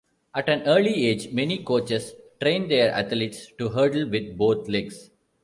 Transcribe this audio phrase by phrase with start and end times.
[0.33, 5.11] At an early age, many coaches train their athletes to hurdle with both legs.